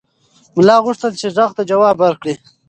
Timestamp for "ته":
1.57-1.63